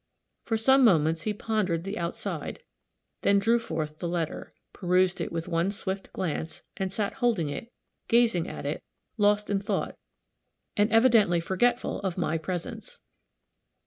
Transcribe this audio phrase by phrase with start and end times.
[0.45, 2.63] For some moments he pondered the outside,
[3.21, 7.71] then drew forth the letter, perused it with one swift glance, and sat holding it,
[8.07, 8.81] gazing at it,
[9.17, 9.99] lost in thought,
[10.75, 12.97] and evidently forgetful of my presence.